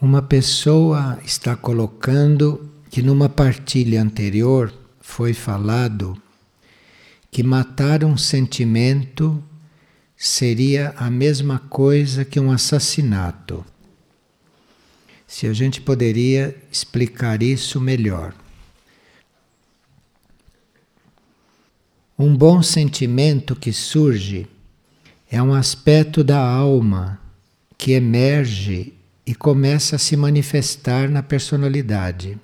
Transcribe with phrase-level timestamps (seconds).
[0.00, 6.16] Uma pessoa está colocando que numa partilha anterior foi falado
[7.30, 9.44] que matar um sentimento
[10.16, 13.62] seria a mesma coisa que um assassinato.
[15.26, 18.34] Se a gente poderia explicar isso melhor.
[22.18, 24.46] Um bom sentimento que surge
[25.30, 27.20] é um aspecto da alma
[27.76, 28.94] que emerge
[29.26, 32.38] e começa a se manifestar na personalidade.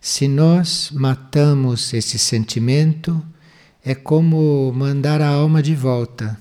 [0.00, 3.20] Se nós matamos esse sentimento,
[3.84, 6.38] é como mandar a alma de volta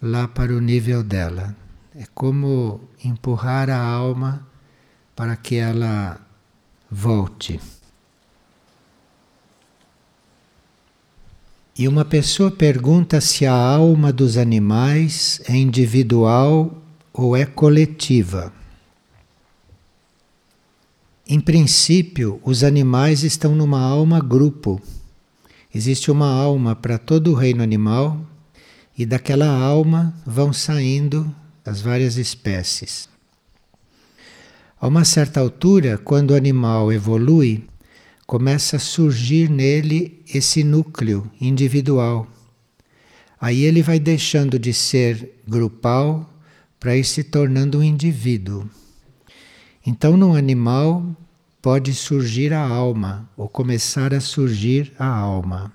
[0.00, 1.56] lá para o nível dela.
[1.94, 4.46] É como empurrar a alma
[5.14, 6.20] para que ela
[6.90, 7.60] volte.
[11.78, 16.81] E uma pessoa pergunta se a alma dos animais é individual
[17.12, 18.52] ou é coletiva.
[21.26, 24.80] Em princípio, os animais estão numa alma grupo.
[25.74, 28.20] Existe uma alma para todo o reino animal
[28.96, 33.08] e daquela alma vão saindo as várias espécies.
[34.80, 37.64] A uma certa altura, quando o animal evolui,
[38.26, 42.26] começa a surgir nele esse núcleo individual.
[43.40, 46.31] Aí ele vai deixando de ser grupal
[46.82, 48.68] para ir se tornando um indivíduo.
[49.86, 51.06] Então, no animal
[51.62, 55.72] pode surgir a alma, ou começar a surgir a alma.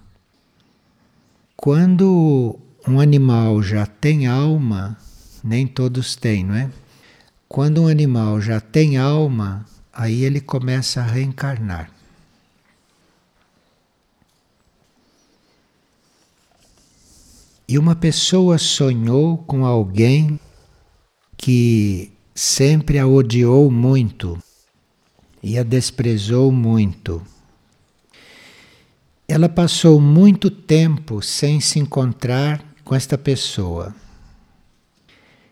[1.56, 4.98] Quando um animal já tem alma,
[5.42, 6.70] nem todos têm, não é?
[7.48, 11.90] Quando um animal já tem alma, aí ele começa a reencarnar.
[17.66, 20.38] E uma pessoa sonhou com alguém
[21.38, 24.38] que sempre a odiou muito
[25.42, 27.22] e a desprezou muito.
[29.28, 33.96] Ela passou muito tempo sem se encontrar com esta pessoa.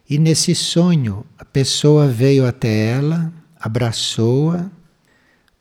[0.10, 4.70] E nesse sonho, a pessoa veio até ela, abraçou-a,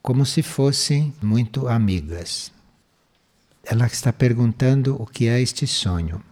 [0.03, 2.53] como se fossem muito amigas.
[3.65, 6.23] Ela está perguntando o que é este sonho.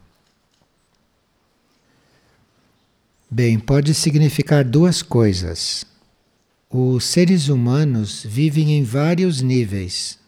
[3.34, 5.86] Bem, pode significar duas coisas.
[6.68, 10.18] Os seres humanos vivem em vários níveis.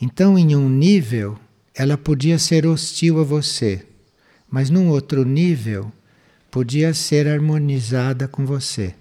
[0.00, 1.36] Então, em um nível,
[1.74, 3.84] ela podia ser hostil a você,
[4.48, 5.90] mas num outro nível,
[6.52, 8.94] podia ser harmonizada com você.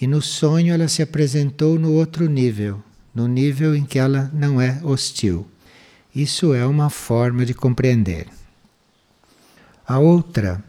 [0.00, 2.80] E no sonho, ela se apresentou no outro nível,
[3.12, 5.44] no nível em que ela não é hostil.
[6.14, 8.28] Isso é uma forma de compreender.
[9.84, 10.62] A outra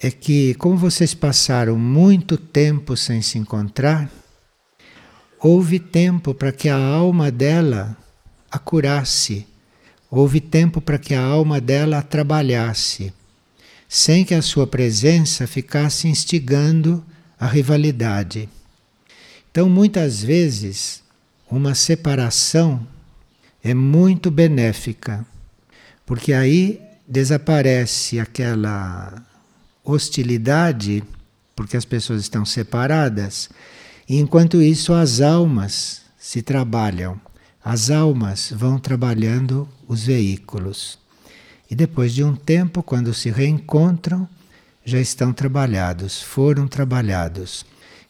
[0.00, 4.10] é que, como vocês passaram muito tempo sem se encontrar,
[5.40, 7.96] houve tempo para que a alma dela
[8.50, 9.46] a curasse,
[10.10, 13.12] houve tempo para que a alma dela a trabalhasse,
[13.88, 17.04] sem que a sua presença ficasse instigando
[17.38, 18.48] a rivalidade.
[19.50, 21.02] Então, muitas vezes,
[21.50, 22.86] uma separação
[23.62, 25.26] é muito benéfica,
[26.06, 29.26] porque aí desaparece aquela
[29.90, 31.02] hostilidade,
[31.56, 33.48] porque as pessoas estão separadas,
[34.08, 37.20] e enquanto isso as almas se trabalham,
[37.64, 40.98] as almas vão trabalhando os veículos.
[41.70, 44.28] E depois de um tempo, quando se reencontram,
[44.84, 47.64] já estão trabalhados, foram trabalhados.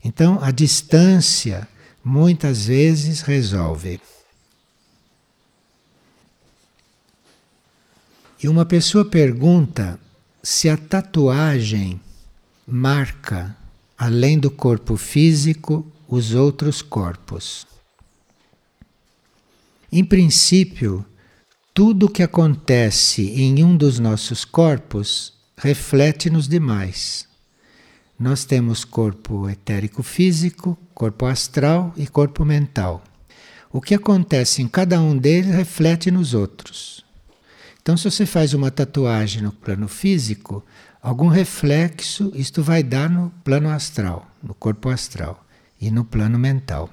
[0.04, 1.66] Então a distância
[2.04, 4.00] muitas vezes resolve.
[8.40, 9.98] E uma pessoa pergunta
[10.50, 12.00] se a tatuagem
[12.66, 13.54] marca,
[13.98, 17.66] além do corpo físico, os outros corpos.
[19.92, 21.04] Em princípio,
[21.74, 27.28] tudo que acontece em um dos nossos corpos reflete nos demais.
[28.18, 33.04] Nós temos corpo etérico físico, corpo astral e corpo mental.
[33.70, 37.06] O que acontece em cada um deles reflete nos outros.
[37.88, 40.62] Então, se você faz uma tatuagem no plano físico,
[41.00, 45.42] algum reflexo isto vai dar no plano astral, no corpo astral
[45.80, 46.90] e no plano mental.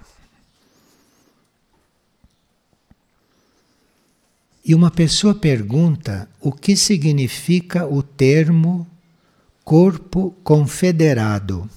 [4.64, 8.88] E uma pessoa pergunta o que significa o termo
[9.66, 11.70] corpo confederado,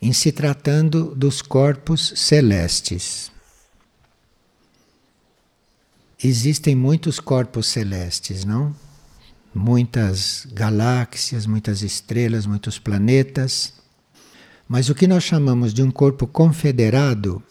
[0.00, 3.33] em se tratando dos corpos celestes.
[6.22, 8.74] Existem muitos corpos celestes, não?
[9.54, 13.74] Muitas galáxias, muitas estrelas, muitos planetas.
[14.68, 17.42] Mas o que nós chamamos de um corpo confederado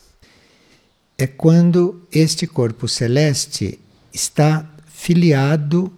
[1.17, 3.79] é quando este corpo celeste
[4.11, 5.91] está filiado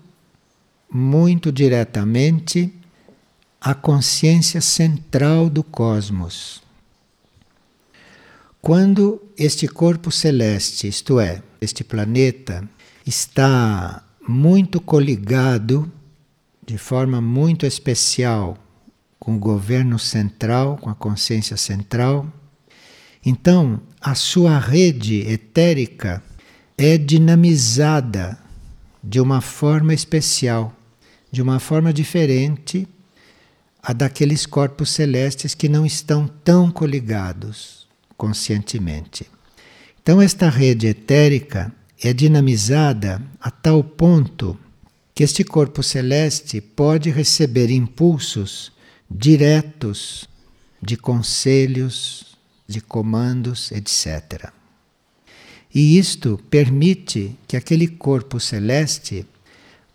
[0.89, 2.73] muito diretamente
[3.59, 6.61] à consciência central do cosmos.
[8.61, 12.67] Quando este corpo celeste, isto é, este planeta,
[13.05, 15.91] está muito coligado
[16.65, 18.57] de forma muito especial
[19.19, 22.31] com o governo central, com a consciência central,
[23.25, 26.21] então a sua rede etérica
[26.77, 28.37] é dinamizada
[29.03, 30.73] de uma forma especial,
[31.31, 32.87] de uma forma diferente
[33.81, 37.87] a daqueles corpos celestes que não estão tão coligados
[38.17, 39.27] conscientemente.
[40.05, 44.55] Então, esta rede etérica é dinamizada a tal ponto
[45.15, 48.71] que este corpo celeste pode receber impulsos
[49.09, 50.29] diretos
[50.79, 52.37] de conselhos,
[52.67, 54.51] de comandos, etc.
[55.73, 59.25] E isto permite que aquele corpo celeste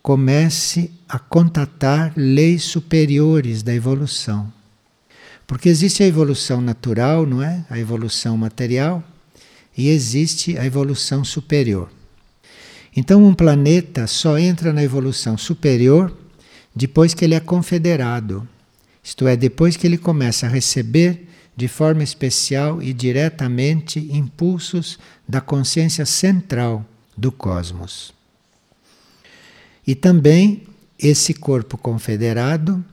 [0.03, 4.53] comece a contatar leis superiores da evolução.
[5.47, 7.65] Porque existe a evolução natural, não é?
[7.71, 9.05] A evolução material,
[9.81, 11.91] e existe a evolução superior.
[12.95, 16.15] Então, um planeta só entra na evolução superior
[16.75, 18.47] depois que ele é confederado,
[19.03, 25.41] isto é, depois que ele começa a receber de forma especial e diretamente impulsos da
[25.41, 26.85] consciência central
[27.17, 28.13] do cosmos.
[29.87, 30.65] E também
[30.99, 32.85] esse corpo confederado,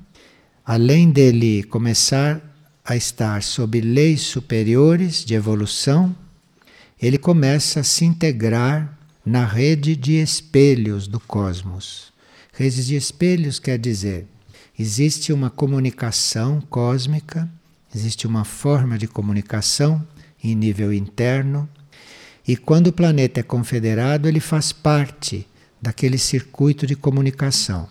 [0.66, 2.42] além dele começar
[2.86, 6.16] a estar sob leis superiores de evolução,
[7.02, 12.12] ele começa a se integrar na rede de espelhos do cosmos.
[12.54, 14.26] Redes de espelhos quer dizer,
[14.78, 17.48] existe uma comunicação cósmica,
[17.94, 20.06] existe uma forma de comunicação
[20.44, 21.70] em nível interno,
[22.48, 25.46] e quando o planeta é confederado, ele faz parte
[25.82, 27.88] daquele circuito de comunicação.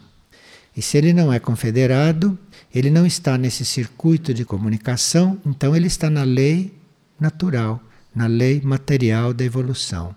[0.76, 2.38] E se ele não é confederado,
[2.74, 6.74] ele não está nesse circuito de comunicação, então ele está na lei
[7.20, 7.80] natural
[8.16, 10.16] na lei material da evolução.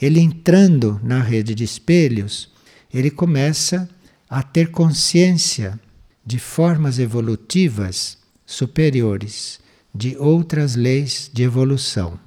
[0.00, 2.50] Ele entrando na rede de espelhos,
[2.92, 3.88] ele começa
[4.30, 5.78] a ter consciência
[6.24, 8.16] de formas evolutivas
[8.46, 9.60] superiores,
[9.94, 12.18] de outras leis de evolução.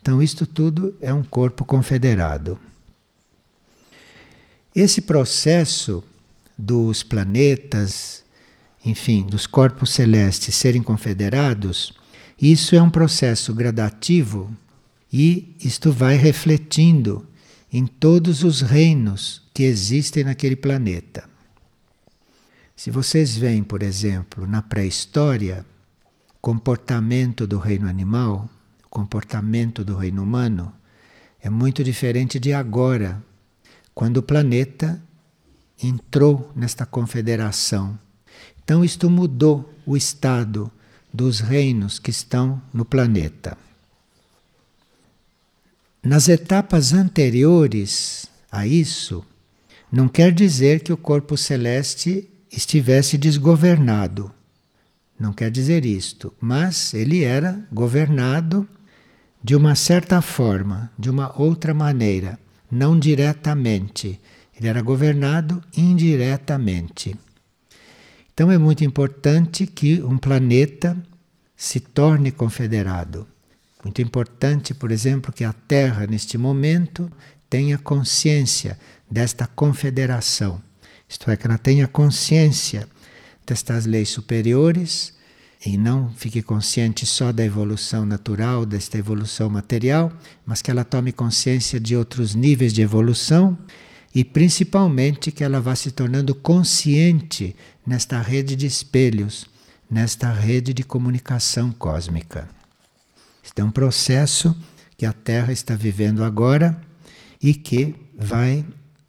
[0.00, 2.58] Então, isto tudo é um corpo confederado.
[4.74, 6.02] Esse processo
[6.58, 8.24] dos planetas,
[8.84, 11.94] enfim, dos corpos celestes serem confederados,
[12.50, 14.50] isso é um processo gradativo
[15.12, 17.24] e isto vai refletindo
[17.72, 21.30] em todos os reinos que existem naquele planeta.
[22.74, 25.64] Se vocês veem, por exemplo, na pré-história,
[26.40, 28.50] comportamento do reino animal,
[28.90, 30.72] comportamento do reino humano,
[31.40, 33.22] é muito diferente de agora,
[33.94, 35.00] quando o planeta
[35.80, 37.96] entrou nesta confederação.
[38.64, 40.72] Então, isto mudou o estado
[41.12, 43.56] dos reinos que estão no planeta.
[46.02, 49.24] Nas etapas anteriores a isso,
[49.90, 54.32] não quer dizer que o corpo celeste estivesse desgovernado.
[55.18, 58.66] Não quer dizer isto, mas ele era governado
[59.44, 62.38] de uma certa forma, de uma outra maneira,
[62.70, 64.20] não diretamente.
[64.58, 67.16] Ele era governado indiretamente.
[68.34, 70.96] Então é muito importante que um planeta
[71.56, 73.26] se torne confederado.
[73.84, 77.10] Muito importante, por exemplo, que a Terra, neste momento,
[77.50, 78.78] tenha consciência
[79.10, 80.62] desta confederação.
[81.08, 82.88] Isto é, que ela tenha consciência
[83.46, 85.12] destas leis superiores
[85.64, 90.12] e não fique consciente só da evolução natural, desta evolução material,
[90.46, 93.58] mas que ela tome consciência de outros níveis de evolução
[94.14, 97.54] e principalmente que ela vá se tornando consciente
[97.86, 99.46] nesta rede de espelhos,
[99.90, 102.48] nesta rede de comunicação cósmica.
[103.44, 104.56] Este é um processo
[104.96, 106.80] que a Terra está vivendo agora
[107.42, 108.64] e que vai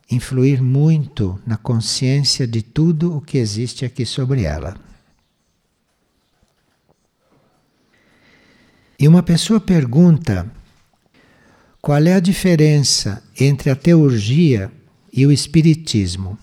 [0.10, 4.76] influir muito na consciência de tudo o que existe aqui sobre ela.
[9.00, 10.50] E uma pessoa pergunta
[11.82, 14.72] qual é a diferença entre a teurgia
[15.12, 16.38] e o Espiritismo.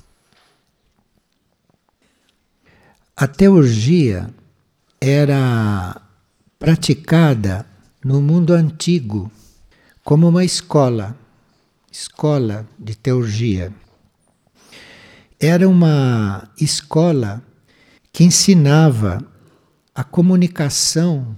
[3.23, 4.31] A teurgia
[4.99, 6.01] era
[6.59, 7.67] praticada
[8.03, 9.31] no mundo antigo
[10.03, 11.15] como uma escola,
[11.93, 13.75] escola de teurgia.
[15.39, 17.43] Era uma escola
[18.11, 19.23] que ensinava
[19.95, 21.37] a comunicação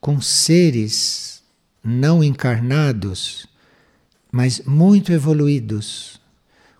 [0.00, 1.42] com seres
[1.84, 3.46] não encarnados,
[4.30, 6.18] mas muito evoluídos,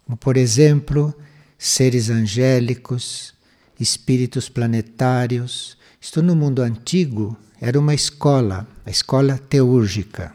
[0.07, 1.15] como por exemplo,
[1.59, 3.35] seres angélicos,
[3.83, 5.77] espíritos planetários.
[6.01, 10.35] Isto no mundo antigo era uma escola, a escola teúrgica.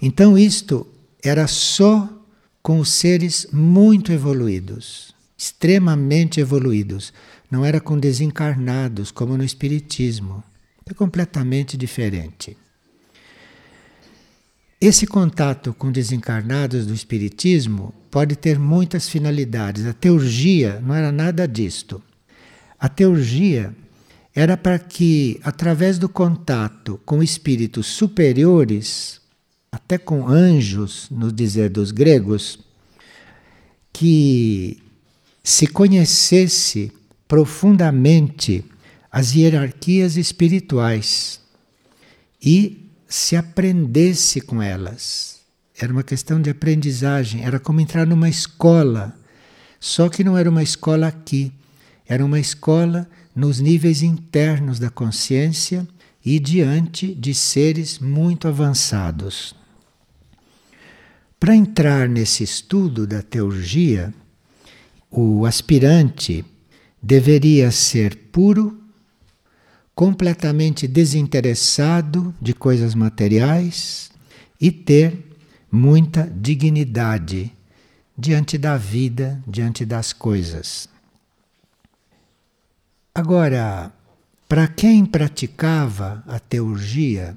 [0.00, 0.86] Então isto
[1.22, 2.08] era só
[2.62, 7.12] com os seres muito evoluídos, extremamente evoluídos.
[7.50, 10.42] Não era com desencarnados, como no Espiritismo.
[10.86, 12.56] É completamente diferente.
[14.80, 19.84] Esse contato com desencarnados do Espiritismo pode ter muitas finalidades.
[19.84, 22.00] A teurgia não era nada disto.
[22.78, 23.74] A teurgia
[24.32, 29.20] era para que, através do contato com espíritos superiores,
[29.72, 32.60] até com anjos, no dizer dos gregos,
[33.92, 34.80] que
[35.42, 36.92] se conhecesse
[37.26, 38.64] profundamente
[39.10, 41.40] as hierarquias espirituais
[42.40, 45.40] e se aprendesse com elas.
[45.80, 49.18] Era uma questão de aprendizagem, era como entrar numa escola.
[49.80, 51.52] Só que não era uma escola aqui,
[52.06, 55.86] era uma escola nos níveis internos da consciência
[56.24, 59.54] e diante de seres muito avançados.
[61.38, 64.12] Para entrar nesse estudo da teurgia,
[65.10, 66.44] o aspirante
[67.00, 68.76] deveria ser puro,
[69.98, 74.12] completamente desinteressado de coisas materiais
[74.60, 75.36] e ter
[75.72, 77.52] muita dignidade
[78.16, 80.88] diante da vida, diante das coisas.
[83.12, 83.92] Agora,
[84.48, 87.36] para quem praticava a teurgia,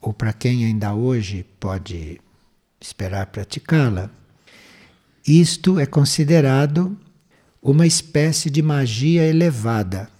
[0.00, 2.20] ou para quem ainda hoje pode
[2.80, 4.10] esperar praticá-la,
[5.24, 6.98] isto é considerado
[7.62, 10.10] uma espécie de magia elevada.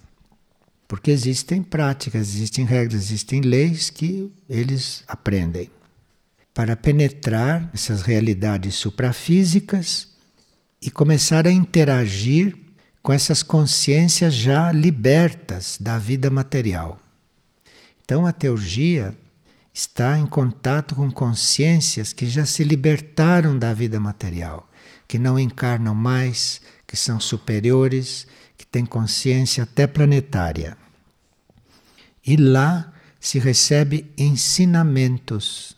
[0.93, 5.71] Porque existem práticas, existem regras, existem leis que eles aprendem.
[6.53, 10.09] Para penetrar essas realidades suprafísicas
[10.83, 12.55] e começar a interagir
[13.03, 17.01] com essas consciências já libertas da vida material.
[18.05, 19.17] Então a teurgia
[19.73, 24.69] está em contato com consciências que já se libertaram da vida material,
[25.09, 28.27] que não encarnam mais, que são superiores,
[28.59, 30.82] que têm consciência até planetária.
[32.25, 35.77] E lá se recebe ensinamentos,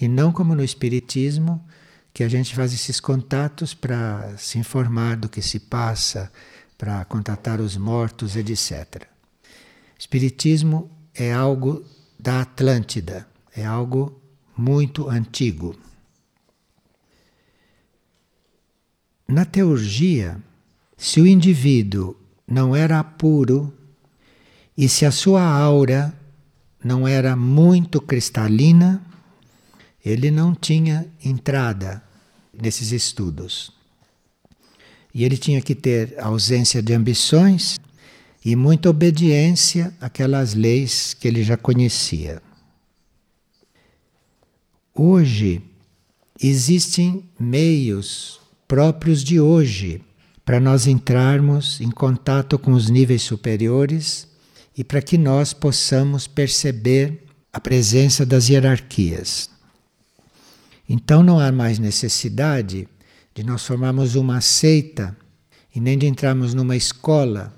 [0.00, 1.64] e não como no Espiritismo,
[2.12, 6.30] que a gente faz esses contatos para se informar do que se passa,
[6.76, 9.06] para contatar os mortos, etc.
[9.98, 11.84] Espiritismo é algo
[12.18, 13.26] da Atlântida.
[13.54, 14.20] É algo
[14.56, 15.76] muito antigo.
[19.28, 20.40] Na teurgia,
[20.96, 23.72] se o indivíduo não era puro
[24.76, 26.14] e se a sua aura
[26.82, 29.04] não era muito cristalina,
[30.04, 32.02] ele não tinha entrada
[32.52, 33.72] nesses estudos.
[35.12, 37.78] E ele tinha que ter ausência de ambições
[38.44, 42.40] e muita obediência àquelas leis que ele já conhecia.
[44.94, 45.62] Hoje
[46.42, 50.02] existem meios próprios de hoje
[50.44, 54.29] para nós entrarmos em contato com os níveis superiores
[54.80, 59.50] e para que nós possamos perceber a presença das hierarquias.
[60.88, 62.88] Então não há mais necessidade
[63.34, 65.14] de nós formarmos uma seita
[65.74, 67.54] e nem de entrarmos numa escola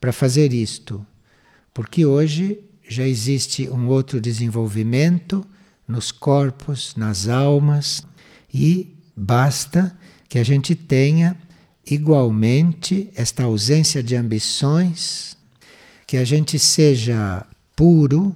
[0.00, 1.06] para fazer isto,
[1.72, 5.46] porque hoje já existe um outro desenvolvimento
[5.86, 8.02] nos corpos, nas almas,
[8.52, 9.96] e basta
[10.28, 11.36] que a gente tenha
[11.88, 15.36] igualmente esta ausência de ambições,
[16.06, 18.34] que a gente seja puro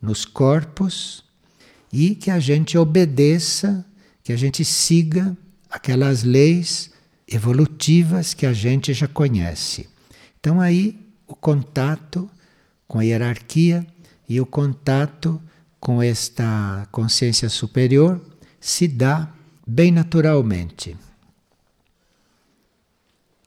[0.00, 1.24] nos corpos
[1.92, 3.84] e que a gente obedeça,
[4.22, 5.36] que a gente siga
[5.70, 6.90] aquelas leis
[7.26, 9.88] evolutivas que a gente já conhece.
[10.38, 12.28] Então aí o contato
[12.86, 13.86] com a hierarquia
[14.28, 15.40] e o contato
[15.80, 18.20] com esta consciência superior
[18.60, 19.32] se dá
[19.66, 20.96] bem naturalmente.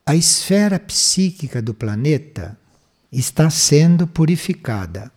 [0.06, 2.58] A esfera psíquica do planeta
[3.20, 5.12] está sendo purificada.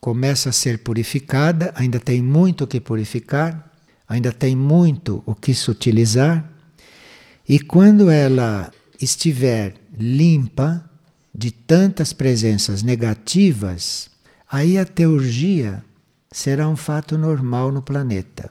[0.00, 3.70] Começa a ser purificada, ainda tem muito o que purificar,
[4.08, 6.50] ainda tem muito o que sutilizar,
[7.48, 10.84] e quando ela estiver limpa
[11.34, 14.10] de tantas presenças negativas,
[14.50, 15.84] aí a teurgia
[16.30, 18.50] será um fato normal no planeta.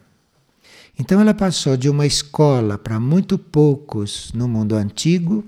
[0.98, 5.44] Então ela passou de uma escola para muito poucos no mundo antigo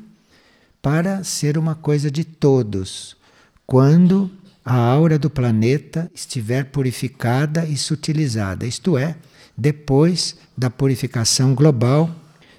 [0.83, 3.15] para ser uma coisa de todos,
[3.65, 4.29] quando
[4.65, 9.15] a aura do planeta estiver purificada e sutilizada, isto é,
[9.57, 12.13] depois da purificação global,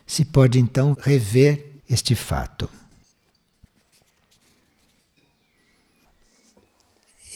[0.06, 2.66] se pode então rever este fato.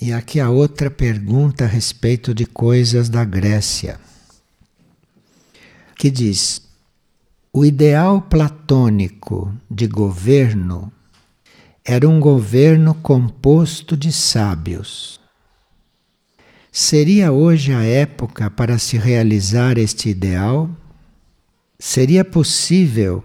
[0.00, 4.00] E aqui a outra pergunta a respeito de coisas da Grécia,
[5.98, 6.67] que diz:
[7.58, 10.92] o ideal platônico de governo
[11.84, 15.18] era um governo composto de sábios.
[16.70, 20.70] Seria hoje a época para se realizar este ideal?
[21.80, 23.24] Seria possível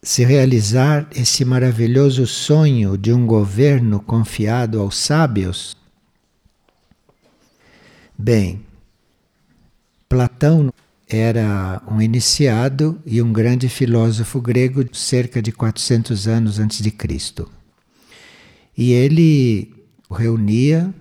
[0.00, 5.76] se realizar esse maravilhoso sonho de um governo confiado aos sábios?
[8.16, 8.64] Bem,
[10.08, 10.72] Platão
[11.16, 17.50] era um iniciado e um grande filósofo grego cerca de 400 anos antes de Cristo.
[18.76, 19.74] E ele
[20.10, 20.92] reunia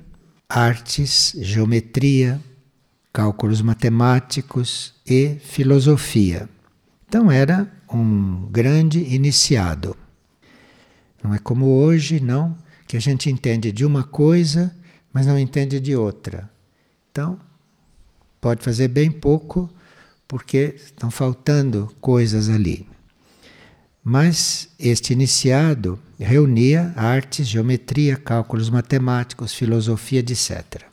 [0.50, 2.42] artes, geometria,
[3.14, 6.50] cálculos matemáticos e filosofia.
[7.08, 9.96] Então era um grande iniciado.
[11.24, 14.76] Não é como hoje, não, que a gente entende de uma coisa,
[15.14, 16.50] mas não entende de outra.
[17.12, 17.40] Então,
[18.40, 19.70] pode fazer bem pouco,
[20.32, 22.88] porque estão faltando coisas ali.
[24.02, 30.84] Mas este iniciado reunia artes, geometria, cálculos matemáticos, filosofia, etc.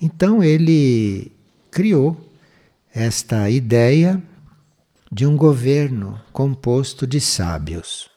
[0.00, 1.30] Então ele
[1.70, 2.32] criou
[2.90, 4.22] esta ideia
[5.12, 8.08] de um governo composto de sábios.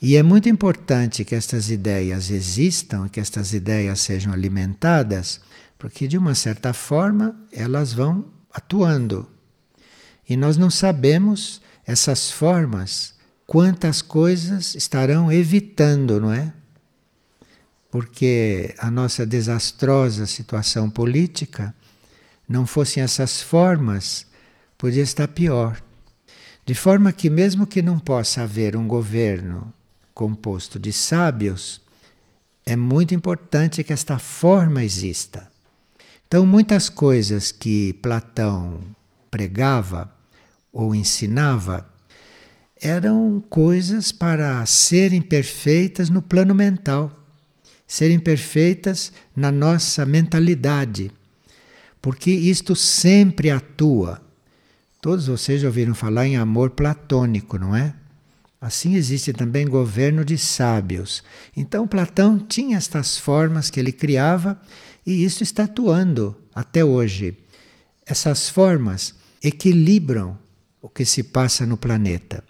[0.00, 5.40] E é muito importante que estas ideias existam, que estas ideias sejam alimentadas,
[5.78, 9.31] porque de uma certa forma elas vão atuando.
[10.28, 13.14] E nós não sabemos essas formas
[13.46, 16.52] quantas coisas estarão evitando, não é?
[17.90, 21.74] Porque a nossa desastrosa situação política
[22.48, 24.26] não fossem essas formas,
[24.78, 25.82] podia estar pior.
[26.64, 29.72] De forma que, mesmo que não possa haver um governo
[30.14, 31.80] composto de sábios,
[32.64, 35.50] é muito importante que esta forma exista.
[36.26, 38.80] Então, muitas coisas que Platão
[39.32, 40.14] pregava
[40.70, 41.90] ou ensinava
[42.82, 47.16] eram coisas para serem perfeitas no plano mental,
[47.86, 51.12] serem perfeitas na nossa mentalidade,
[52.00, 54.20] porque isto sempre atua.
[55.00, 57.94] Todos vocês já ouviram falar em amor platônico, não é?
[58.60, 61.22] Assim existe também governo de sábios.
[61.56, 64.60] Então Platão tinha estas formas que ele criava
[65.06, 67.38] e isso está atuando até hoje.
[68.04, 70.38] Essas formas equilibram
[70.80, 72.44] o que se passa no planeta.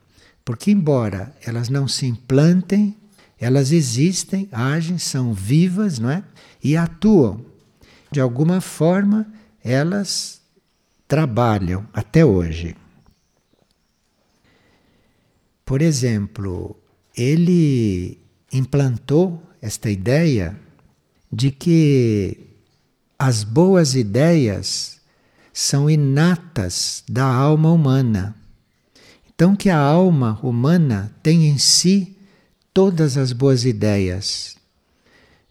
[0.44, 2.96] Porque, embora elas não se implantem,
[3.38, 6.22] elas existem, agem, são vivas, não é?
[6.62, 7.44] E atuam.
[8.10, 9.26] De alguma forma,
[9.62, 10.40] elas
[11.08, 12.76] trabalham até hoje.
[15.64, 16.76] Por exemplo,
[17.16, 18.18] ele
[18.52, 20.58] implantou esta ideia
[21.32, 22.38] de que
[23.18, 25.00] as boas ideias
[25.52, 28.34] são inatas da alma humana.
[29.34, 32.16] Então, que a alma humana tem em si
[32.72, 34.56] todas as boas ideias.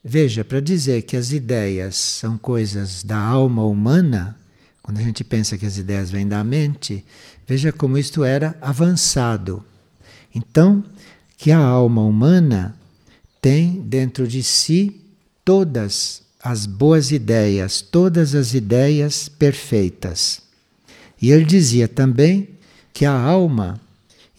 [0.04, 4.38] Veja, para dizer que as ideias são coisas da alma humana,
[4.82, 7.06] quando a gente pensa que as ideias vêm da mente,
[7.48, 9.64] veja como isto era avançado.
[10.34, 10.84] Então,
[11.38, 12.76] que a alma humana
[13.42, 15.02] tem dentro de si
[15.44, 20.42] todas as boas ideias, todas as ideias perfeitas.
[21.22, 22.50] E ele dizia também
[22.94, 23.80] que a alma,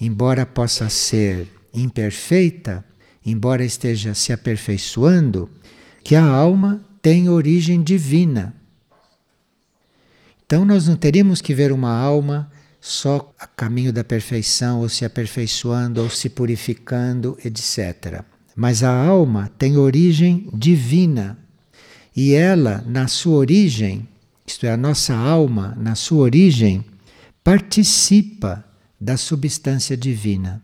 [0.00, 2.84] embora possa ser imperfeita,
[3.24, 5.48] embora esteja se aperfeiçoando,
[6.02, 8.54] que a alma tem origem divina.
[10.44, 15.04] Então nós não teríamos que ver uma alma só a caminho da perfeição, ou se
[15.04, 18.24] aperfeiçoando, ou se purificando, etc.
[18.56, 21.38] Mas a alma tem origem divina.
[22.14, 24.06] E ela, na sua origem,
[24.46, 26.84] isto é, a nossa alma, na sua origem,
[27.42, 28.64] participa
[29.00, 30.62] da substância divina.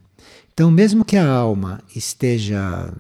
[0.53, 2.93] Então, mesmo que a alma esteja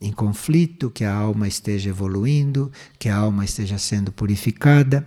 [0.00, 5.06] em conflito, que a alma esteja evoluindo, que a alma esteja sendo purificada,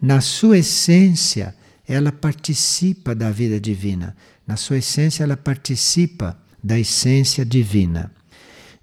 [0.00, 1.54] na sua essência,
[1.88, 4.14] ela participa da vida divina.
[4.46, 8.10] Na sua essência, ela participa da essência divina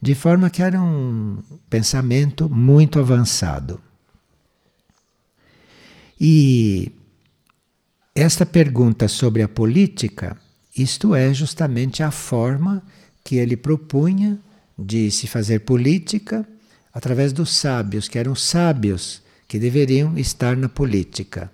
[0.01, 1.37] de forma que era um
[1.69, 3.79] pensamento muito avançado.
[6.19, 6.91] E
[8.15, 10.37] esta pergunta sobre a política,
[10.75, 12.83] isto é justamente a forma
[13.23, 14.39] que ele propunha
[14.77, 16.47] de se fazer política
[16.93, 21.51] através dos sábios, que eram sábios que deveriam estar na política.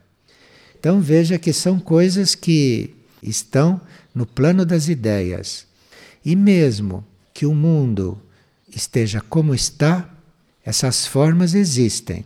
[0.80, 3.82] Então veja que são coisas que estão
[4.14, 5.66] no plano das ideias.
[6.24, 8.22] E mesmo que o mundo
[8.78, 10.10] esteja como está,
[10.64, 12.26] essas formas existem.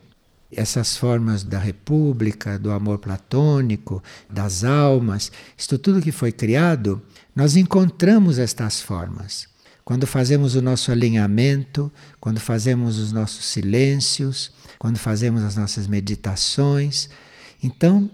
[0.51, 7.01] Essas formas da república, do amor platônico, das almas, isto tudo que foi criado,
[7.33, 9.47] nós encontramos estas formas.
[9.85, 17.09] Quando fazemos o nosso alinhamento, quando fazemos os nossos silêncios, quando fazemos as nossas meditações.
[17.63, 18.11] Então,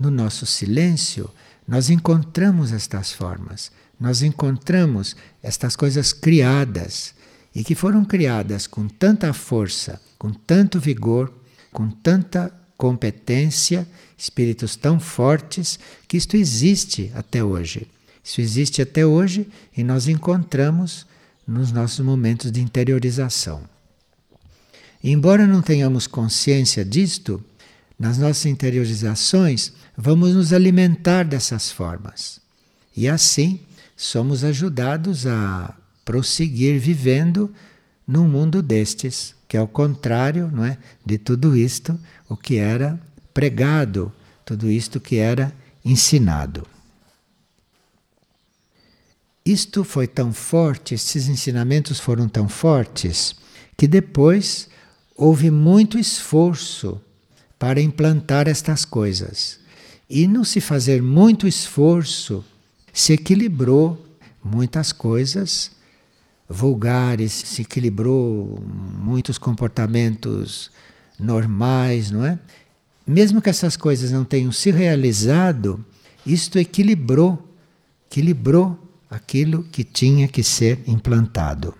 [0.00, 1.30] no nosso silêncio,
[1.68, 3.70] nós encontramos estas formas,
[4.00, 7.14] nós encontramos estas coisas criadas
[7.54, 11.32] e que foram criadas com tanta força, com tanto vigor,
[11.72, 13.86] com tanta competência,
[14.18, 17.86] espíritos tão fortes, que isto existe até hoje.
[18.22, 21.06] Isso existe até hoje e nós encontramos
[21.46, 23.62] nos nossos momentos de interiorização.
[25.02, 27.44] Embora não tenhamos consciência disto,
[27.98, 32.40] nas nossas interiorizações vamos nos alimentar dessas formas.
[32.96, 33.60] E assim
[33.96, 37.52] somos ajudados a prosseguir vivendo
[38.06, 43.00] num mundo destes, que é o contrário não é, de tudo isto, o que era
[43.32, 44.12] pregado,
[44.44, 45.52] tudo isto que era
[45.84, 46.66] ensinado.
[49.44, 53.34] Isto foi tão forte, esses ensinamentos foram tão fortes,
[53.76, 54.68] que depois
[55.14, 57.00] houve muito esforço
[57.58, 59.58] para implantar estas coisas.
[60.08, 62.44] E não se fazer muito esforço,
[62.92, 64.02] se equilibrou
[64.42, 65.72] muitas coisas
[66.48, 68.62] vulgares, se equilibrou
[68.98, 70.70] muitos comportamentos
[71.18, 72.38] normais, não é?
[73.06, 75.84] Mesmo que essas coisas não tenham se realizado,
[76.26, 77.38] isto equilibrou,
[78.10, 78.78] equilibrou
[79.10, 81.74] aquilo que tinha que ser implantado.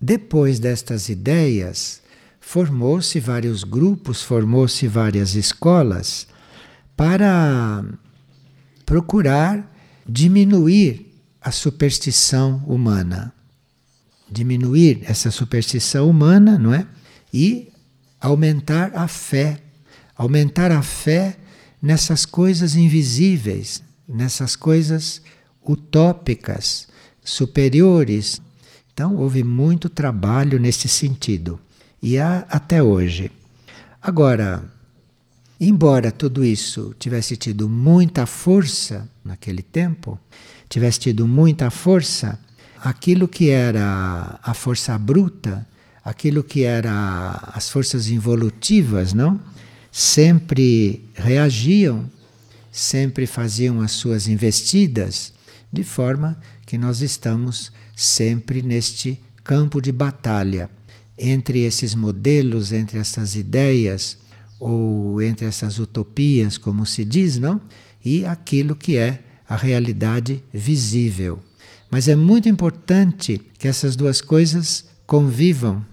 [0.00, 2.00] Depois destas ideias,
[2.40, 6.28] formou-se vários grupos, formou-se várias escolas
[6.96, 7.84] para
[8.84, 9.74] procurar
[10.08, 11.05] diminuir
[11.46, 13.32] a superstição humana.
[14.28, 16.84] Diminuir essa superstição humana, não é?
[17.32, 17.72] E
[18.20, 19.62] aumentar a fé.
[20.16, 21.36] Aumentar a fé
[21.80, 25.22] nessas coisas invisíveis, nessas coisas
[25.64, 26.88] utópicas,
[27.22, 28.42] superiores.
[28.92, 31.60] Então, houve muito trabalho nesse sentido.
[32.02, 33.30] E há até hoje.
[34.02, 34.64] Agora,
[35.60, 40.18] embora tudo isso tivesse tido muita força naquele tempo,
[40.68, 42.38] tivesse tido muita força,
[42.82, 45.66] aquilo que era a força bruta,
[46.04, 49.40] aquilo que era as forças involutivas, não?
[49.90, 52.10] Sempre reagiam,
[52.70, 55.32] sempre faziam as suas investidas
[55.72, 60.70] de forma que nós estamos sempre neste campo de batalha
[61.18, 64.18] entre esses modelos, entre essas ideias
[64.60, 67.60] ou entre essas utopias, como se diz, não?
[68.04, 71.40] E aquilo que é a realidade visível.
[71.90, 75.84] Mas é muito importante que essas duas coisas convivam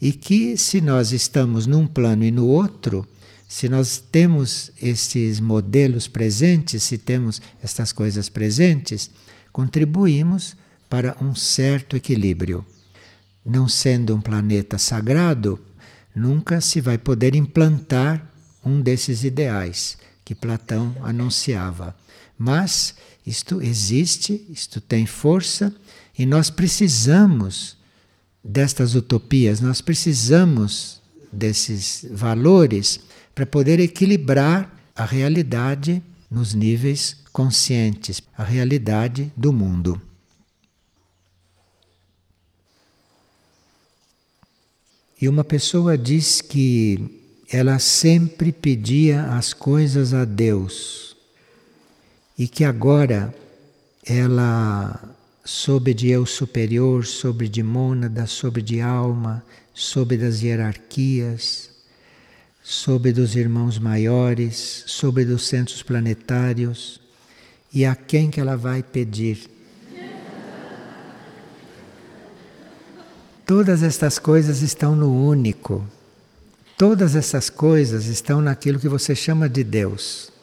[0.00, 3.06] e que se nós estamos num plano e no outro,
[3.48, 9.10] se nós temos esses modelos presentes, se temos estas coisas presentes,
[9.52, 10.56] contribuímos
[10.88, 12.64] para um certo equilíbrio.
[13.44, 15.58] Não sendo um planeta sagrado,
[16.14, 18.24] nunca se vai poder implantar
[18.64, 21.96] um desses ideais que Platão anunciava.
[22.42, 22.94] Mas
[23.26, 25.74] isto existe, isto tem força
[26.18, 27.76] e nós precisamos
[28.42, 32.98] destas utopias, nós precisamos desses valores
[33.34, 40.00] para poder equilibrar a realidade nos níveis conscientes, a realidade do mundo.
[45.20, 47.20] E uma pessoa diz que
[47.52, 51.09] ela sempre pedia as coisas a Deus
[52.40, 53.34] e que agora
[54.02, 54.98] ela
[55.44, 61.68] soube de eu superior, soube de mônada, soube de alma, soube das hierarquias,
[62.62, 66.98] sobre dos irmãos maiores, sobre dos centros planetários
[67.70, 69.46] e a quem que ela vai pedir.
[73.44, 75.86] Todas estas coisas estão no único.
[76.78, 80.39] Todas essas coisas estão naquilo que você chama de Deus.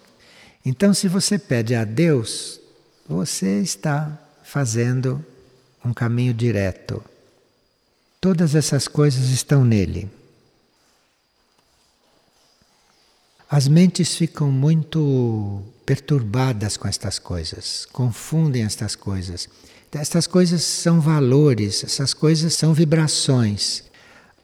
[0.66, 2.60] Então, se você pede a Deus,
[3.08, 5.24] você está fazendo
[5.84, 7.04] um caminho direto.
[8.20, 10.10] Todas essas coisas estão nele.
[13.50, 19.48] As mentes ficam muito perturbadas com estas coisas, confundem estas coisas.
[19.94, 23.84] Estas coisas são valores, essas coisas são vibrações.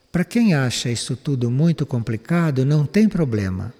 [0.10, 3.74] Para quem acha isso tudo muito complicado, não tem problema.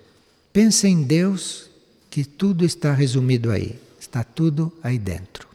[0.52, 1.70] Pensa em Deus,
[2.14, 5.48] que tudo está resumido aí, está tudo aí dentro.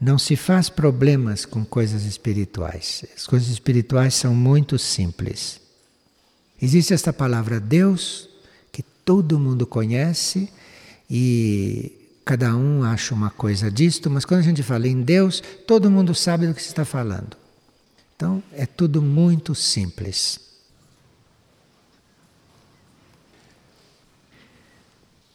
[0.00, 3.04] Não se faz problemas com coisas espirituais.
[3.14, 5.60] As coisas espirituais são muito simples.
[6.62, 8.30] Existe esta palavra Deus,
[8.72, 10.48] que todo mundo conhece
[11.10, 11.92] e
[12.24, 16.14] cada um acha uma coisa disto, mas quando a gente fala em Deus, todo mundo
[16.14, 17.36] sabe do que se está falando.
[18.16, 20.49] Então é tudo muito simples.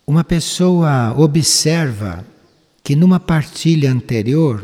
[0.08, 2.26] Uma pessoa observa
[2.84, 4.64] que numa partilha anterior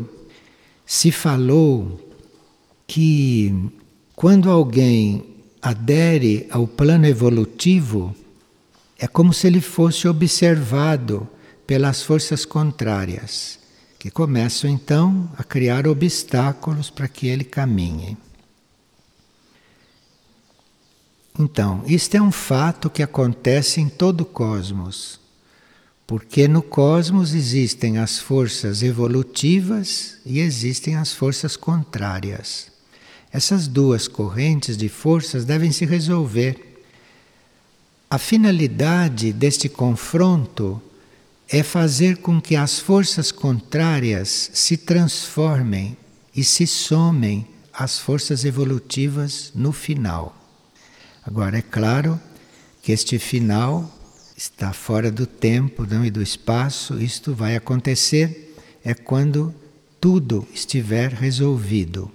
[0.86, 2.13] se falou
[2.86, 3.71] que
[4.15, 5.25] quando alguém
[5.62, 8.15] adere ao plano evolutivo,
[8.99, 11.27] é como se ele fosse observado
[11.65, 13.58] pelas forças contrárias,
[13.97, 18.17] que começam então a criar obstáculos para que ele caminhe.
[21.39, 25.20] Então, isto é um fato que acontece em todo o cosmos.
[26.12, 32.67] Porque no cosmos existem as forças evolutivas e existem as forças contrárias.
[33.32, 36.84] Essas duas correntes de forças devem se resolver.
[38.10, 40.82] A finalidade deste confronto
[41.47, 45.95] é fazer com que as forças contrárias se transformem
[46.36, 50.36] e se somem às forças evolutivas no final.
[51.26, 52.19] Agora, é claro
[52.84, 54.00] que este final
[54.41, 59.54] está fora do tempo não, e do espaço, isto vai acontecer é quando
[59.99, 62.12] tudo estiver resolvido.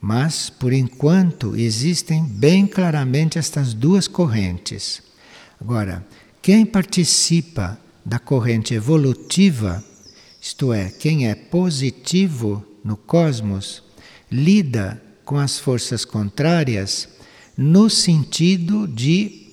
[0.00, 5.02] Mas, por enquanto, existem bem claramente estas duas correntes.
[5.60, 6.06] Agora,
[6.40, 9.82] quem participa da corrente evolutiva,
[10.40, 13.82] isto é, quem é positivo no cosmos,
[14.30, 17.08] lida com as forças contrárias
[17.56, 19.43] no sentido de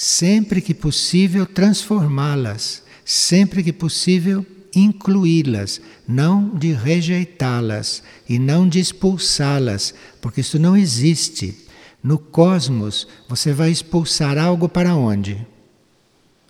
[0.00, 9.92] sempre que possível transformá-las, sempre que possível incluí-las, não de rejeitá-las e não de expulsá-las,
[10.20, 11.66] porque isso não existe.
[12.00, 15.44] No cosmos, você vai expulsar algo para onde?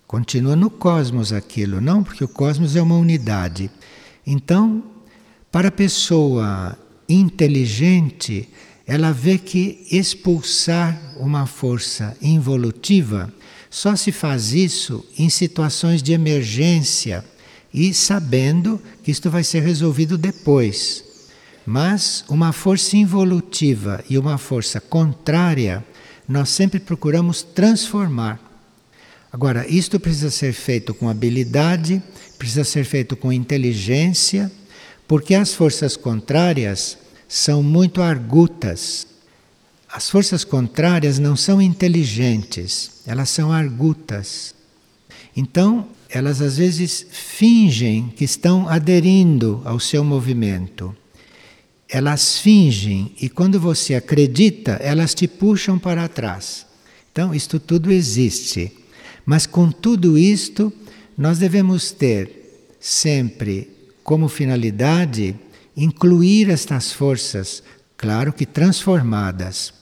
[0.05, 2.03] Continua no cosmos aquilo, não?
[2.03, 3.71] Porque o cosmos é uma unidade.
[4.27, 4.83] Então,
[5.51, 6.77] para a pessoa
[7.09, 8.47] inteligente,
[8.85, 13.33] ela vê que expulsar uma força involutiva
[13.69, 17.23] só se faz isso em situações de emergência
[17.73, 21.03] e sabendo que isto vai ser resolvido depois.
[21.65, 25.85] Mas uma força involutiva e uma força contrária,
[26.27, 28.39] nós sempre procuramos transformar.
[29.31, 32.01] Agora, isto precisa ser feito com habilidade,
[32.39, 34.51] precisa ser feito com inteligência,
[35.07, 39.05] porque as forças contrárias são muito argutas.
[39.91, 44.53] As forças contrárias não são inteligentes, elas são argutas.
[45.35, 50.95] Então, elas às vezes fingem que estão aderindo ao seu movimento.
[51.89, 56.67] Elas fingem e quando você acredita, elas te puxam para trás.
[57.11, 58.71] Então, isto tudo existe.
[59.25, 60.71] Mas com tudo isto,
[61.17, 63.67] nós devemos ter sempre
[64.03, 65.35] como finalidade
[65.75, 67.63] incluir estas forças,
[67.97, 69.78] claro que transformadas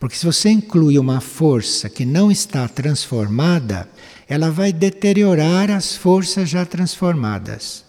[0.00, 3.86] porque se você inclui uma força que não está transformada,
[4.26, 7.84] ela vai deteriorar as forças já transformadas.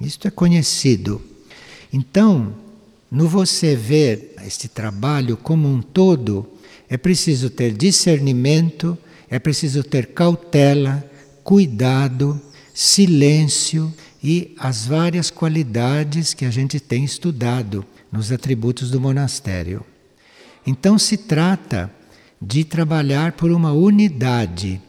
[0.00, 1.20] Isto é conhecido.
[1.92, 2.54] Então,
[3.10, 6.46] no você ver este trabalho como um todo,
[6.88, 8.96] é preciso ter discernimento,
[9.28, 11.04] é preciso ter cautela,
[11.42, 12.40] cuidado,
[12.72, 19.84] silêncio e as várias qualidades que a gente tem estudado nos atributos do monastério.
[20.66, 21.90] Então se trata
[22.42, 24.80] de trabalhar por uma unidade,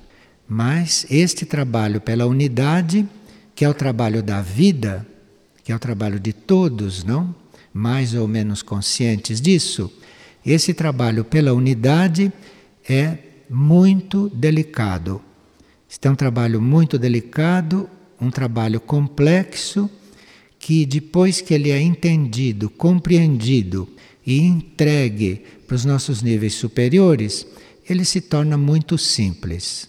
[0.48, 3.08] mas este trabalho pela unidade,
[3.54, 5.06] que é o trabalho da vida,
[5.64, 7.36] que é o trabalho de todos, não?
[7.74, 9.92] Mais ou menos conscientes disso,
[10.46, 12.32] esse trabalho pela unidade
[12.90, 13.18] é
[13.50, 15.22] muito delicado.
[15.90, 19.90] Este é um trabalho muito delicado, um trabalho complexo,
[20.58, 23.88] que depois que ele é entendido, compreendido
[24.28, 27.48] e entregue para os nossos níveis superiores,
[27.90, 29.88] ele se torna muito simples.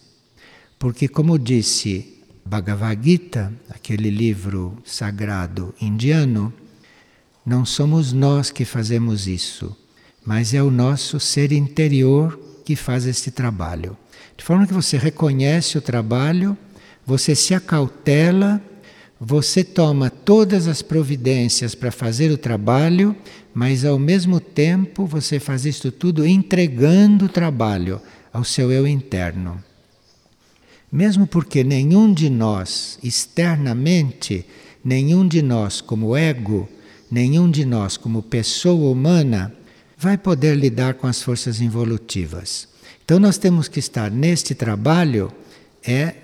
[0.79, 6.53] Porque, como disse Bhagavad Gita, aquele livro sagrado indiano,
[7.45, 9.75] não somos nós que fazemos isso,
[10.25, 13.97] mas é o nosso ser interior que faz este trabalho.
[14.37, 16.57] De forma que você reconhece o trabalho,
[17.05, 18.61] você se acautela,
[19.19, 23.15] você toma todas as providências para fazer o trabalho,
[23.53, 29.63] mas ao mesmo tempo você faz isto tudo entregando o trabalho ao seu eu interno.
[30.91, 34.45] Mesmo porque nenhum de nós, externamente,
[34.83, 36.67] nenhum de nós como ego,
[37.11, 39.53] nenhum de nós como pessoa humana,
[39.97, 42.67] vai poder lidar com as forças involutivas.
[43.03, 45.31] Então nós temos que estar neste trabalho
[45.83, 46.15] é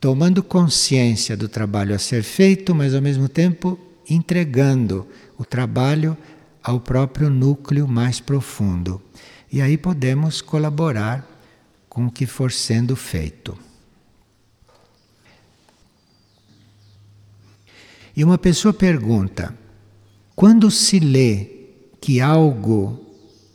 [0.00, 6.16] tomando consciência do trabalho a ser feito, mas ao mesmo tempo entregando o trabalho
[6.68, 9.00] ao próprio núcleo mais profundo.
[9.50, 11.26] E aí podemos colaborar
[11.88, 13.56] com o que for sendo feito.
[18.14, 19.56] E uma pessoa pergunta:
[20.36, 21.46] quando se lê
[22.02, 23.02] que algo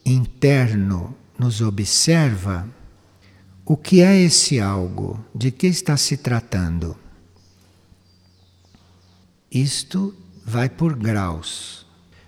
[0.03, 2.67] interno nos observa,
[3.63, 5.23] o que é esse algo?
[5.35, 6.97] De que está se tratando?
[9.51, 11.82] Isto vai por graus.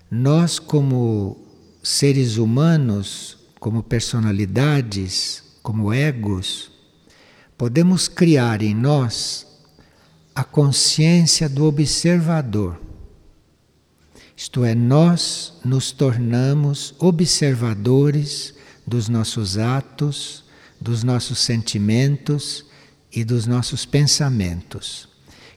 [0.09, 1.37] Nós, como
[1.81, 6.71] seres humanos, como personalidades, como egos,
[7.57, 9.47] podemos criar em nós
[10.35, 12.79] a consciência do observador.
[14.37, 18.53] Isto é, nós nos tornamos observadores
[18.85, 20.43] dos nossos atos,
[20.79, 22.65] dos nossos sentimentos
[23.11, 25.07] e dos nossos pensamentos.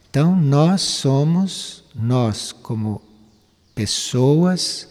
[0.08, 3.02] Então, nós somos, nós como
[3.78, 4.88] pessoas,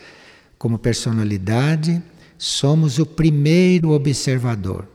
[0.58, 2.02] como personalidade,
[2.38, 4.88] somos o primeiro observador.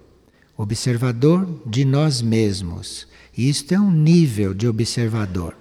[0.57, 5.57] Observador de nós mesmos isto é um nível de observador.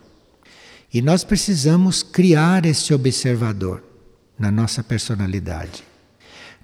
[0.94, 3.82] E nós precisamos criar este observador
[4.38, 5.84] na nossa personalidade.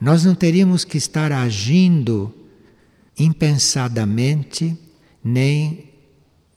[0.01, 2.33] Nós não teríamos que estar agindo
[3.17, 4.77] impensadamente,
[5.23, 5.93] nem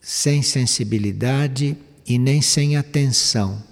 [0.01, 3.70] sem sensibilidade e nem sem atenção.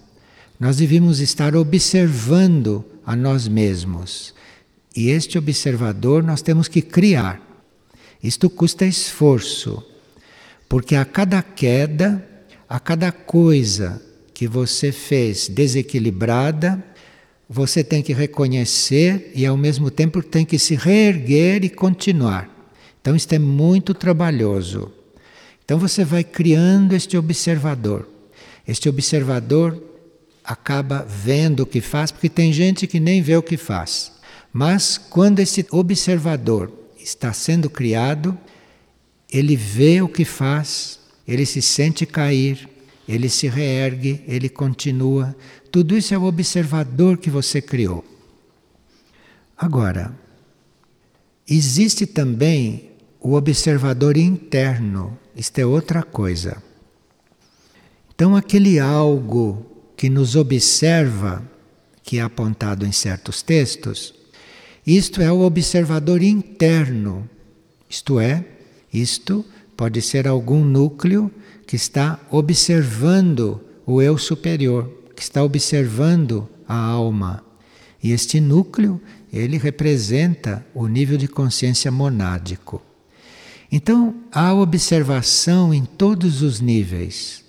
[0.58, 4.34] Nós devíamos estar observando a nós mesmos.
[4.94, 7.40] E este observador nós temos que criar.
[8.22, 9.82] Isto custa esforço,
[10.68, 12.26] porque a cada queda,
[12.68, 14.02] a cada coisa
[14.34, 16.84] que você fez desequilibrada,
[17.48, 22.50] você tem que reconhecer e ao mesmo tempo tem que se reerguer e continuar.
[23.00, 24.92] Então isto é muito trabalhoso.
[25.64, 28.08] Então você vai criando este observador.
[28.66, 29.87] Este observador
[30.48, 34.10] acaba vendo o que faz, porque tem gente que nem vê o que faz.
[34.50, 38.36] Mas quando esse observador está sendo criado,
[39.30, 42.66] ele vê o que faz, ele se sente cair,
[43.06, 45.36] ele se reergue, ele continua.
[45.70, 48.02] Tudo isso é o observador que você criou.
[49.54, 50.18] Agora,
[51.46, 56.62] existe também o observador interno, isto é outra coisa.
[58.14, 61.42] Então, aquele algo que nos observa,
[62.04, 64.14] que é apontado em certos textos,
[64.86, 67.28] isto é o observador interno,
[67.90, 68.44] isto é,
[68.94, 69.44] isto
[69.76, 71.28] pode ser algum núcleo
[71.66, 77.44] que está observando o eu superior, que está observando a alma.
[78.00, 79.00] E este núcleo,
[79.32, 82.80] ele representa o nível de consciência monádico.
[83.70, 87.47] Então, há observação em todos os níveis.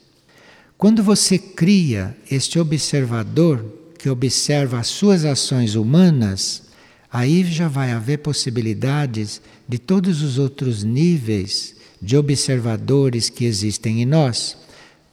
[0.80, 3.66] Quando você cria este observador
[3.98, 6.70] que observa as suas ações humanas,
[7.12, 14.06] aí já vai haver possibilidades de todos os outros níveis de observadores que existem em
[14.06, 14.56] nós,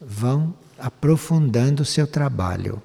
[0.00, 2.80] vão aprofundando o seu trabalho.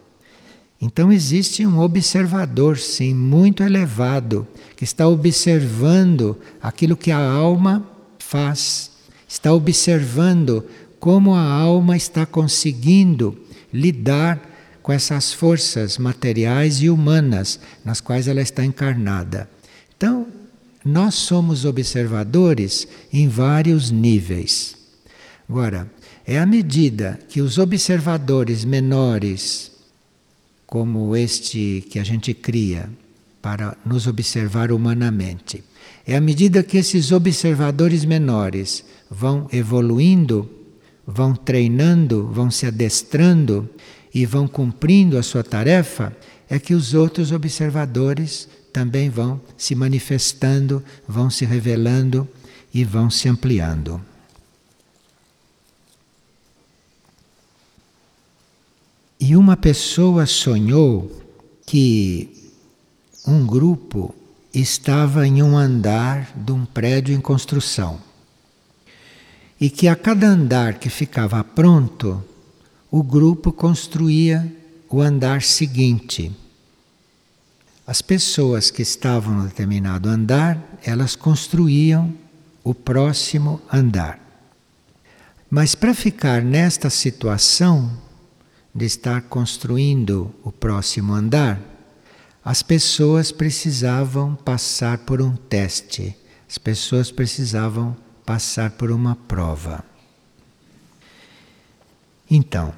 [0.81, 8.89] Então existe um observador, sim, muito elevado, que está observando aquilo que a alma faz,
[9.27, 10.65] está observando
[11.01, 13.35] como a alma está conseguindo
[13.73, 14.39] lidar
[14.83, 19.49] com essas forças materiais e humanas nas quais ela está encarnada.
[19.97, 20.27] Então,
[20.85, 24.75] nós somos observadores em vários níveis.
[25.49, 25.91] Agora,
[26.25, 29.71] é à medida que os observadores menores,
[30.67, 32.87] como este que a gente cria
[33.41, 35.63] para nos observar humanamente,
[36.05, 40.60] é à medida que esses observadores menores vão evoluindo,
[41.05, 43.69] vão treinando, vão se adestrando,
[44.13, 46.15] e vão cumprindo a sua tarefa,
[46.49, 52.27] é que os outros observadores também vão se manifestando, vão se revelando
[52.73, 54.01] e vão se ampliando.
[59.19, 61.21] E uma pessoa sonhou
[61.65, 62.51] que
[63.25, 64.13] um grupo
[64.53, 68.10] estava em um andar de um prédio em construção.
[69.61, 72.25] E que a cada andar que ficava pronto,
[72.89, 74.51] o grupo construía
[74.89, 76.31] o andar seguinte.
[77.85, 82.11] As pessoas que estavam no determinado andar, elas construíam
[82.63, 84.19] o próximo andar.
[85.47, 87.91] Mas para ficar nesta situação
[88.73, 91.61] de estar construindo o próximo andar,
[92.43, 96.15] as pessoas precisavam passar por um teste,
[96.49, 97.95] as pessoas precisavam
[98.25, 99.83] passar por uma prova.
[102.29, 102.73] Então,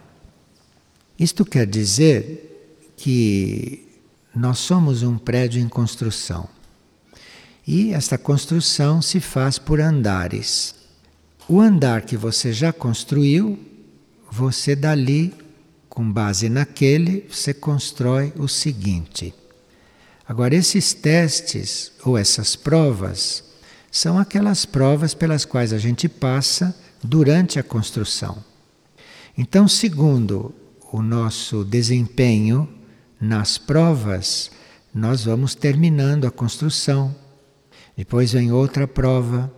[1.20, 3.88] isto quer dizer que
[4.36, 6.50] nós somos um prédio em construção.
[7.66, 10.76] E esta construção se faz por andares.
[11.48, 13.60] O andar que você já construiu,
[14.32, 15.34] você dali,
[15.88, 19.34] com base naquele, você constrói o seguinte.
[20.28, 23.44] Agora, esses testes ou essas provas
[23.94, 28.44] são aquelas provas pelas quais a gente passa durante a construção.
[29.38, 30.52] Então, segundo
[30.92, 32.68] o nosso desempenho
[33.22, 34.50] nas provas,
[34.92, 37.16] nós vamos terminando a construção.
[37.96, 39.54] Depois vem outra prova,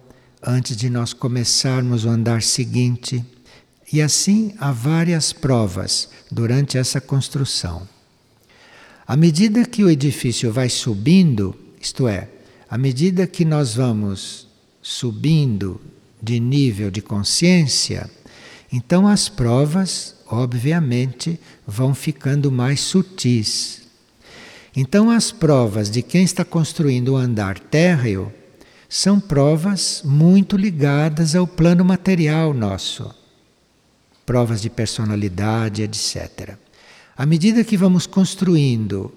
[0.45, 3.23] antes de nós começarmos o andar seguinte.
[3.91, 7.87] E assim há várias provas durante essa construção.
[9.07, 12.27] À medida que o edifício vai subindo, isto é,
[12.69, 14.47] à medida que nós vamos
[14.81, 15.79] subindo
[16.21, 18.09] de nível de consciência,
[18.71, 23.83] então as provas, obviamente, vão ficando mais sutis.
[24.75, 28.31] Então as provas de quem está construindo o andar térreo
[28.89, 33.13] são provas muito ligadas ao plano material nosso.
[34.25, 36.55] Provas de personalidade, etc.
[37.15, 39.13] À medida que vamos construindo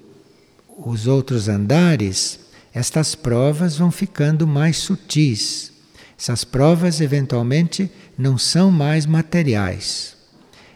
[0.78, 2.38] os outros andares,
[2.74, 5.72] estas provas vão ficando mais sutis.
[6.18, 10.16] Essas provas, eventualmente, não são mais materiais.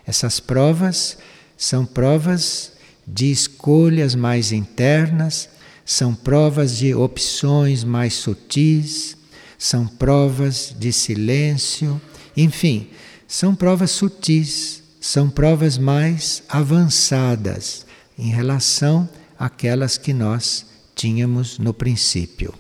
[0.07, 1.19] Essas provas
[1.57, 2.73] são provas
[3.07, 5.49] de escolhas mais internas,
[5.85, 9.17] são provas de opções mais sutis,
[9.59, 12.01] são provas de silêncio,
[12.37, 12.89] enfim,
[13.27, 17.85] são provas sutis, são provas mais avançadas
[18.19, 22.55] em relação àquelas que nós tínhamos no princípio.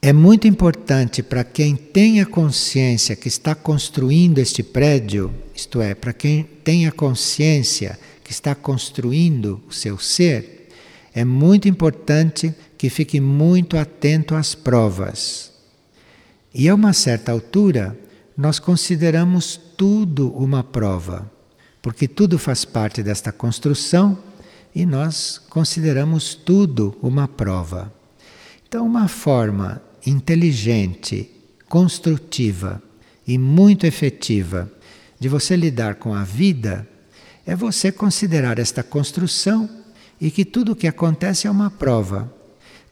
[0.00, 5.94] É muito importante para quem tem a consciência que está construindo este prédio, isto é,
[5.94, 10.68] para quem tem a consciência que está construindo o seu ser,
[11.14, 15.52] é muito importante que fique muito atento às provas.
[16.52, 17.96] E a uma certa altura,
[18.36, 21.30] nós consideramos tudo uma prova,
[21.80, 24.18] porque tudo faz parte desta construção
[24.74, 27.92] e nós consideramos tudo uma prova.
[28.66, 31.30] Então, uma forma inteligente,
[31.68, 32.82] construtiva
[33.26, 34.70] e muito efetiva
[35.18, 36.88] de você lidar com a vida
[37.46, 39.68] é você considerar esta construção
[40.20, 42.32] e que tudo o que acontece é uma prova.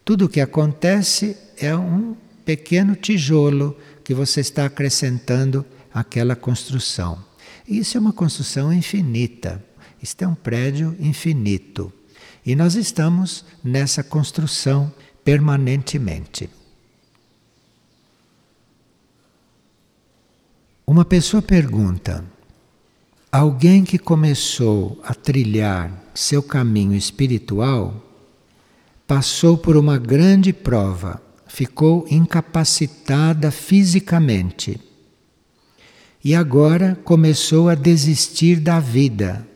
[0.04, 5.64] Tudo o que acontece é um pequeno tijolo que você está acrescentando
[5.94, 7.22] àquela construção.
[7.68, 9.64] Isso é uma construção infinita.
[10.02, 11.92] Isto é um prédio infinito.
[12.44, 14.92] E nós estamos nessa construção
[15.24, 16.48] permanentemente.
[20.86, 22.24] Uma pessoa pergunta:
[23.30, 27.94] alguém que começou a trilhar seu caminho espiritual
[29.06, 34.80] passou por uma grande prova, ficou incapacitada fisicamente
[36.22, 39.46] e agora começou a desistir da vida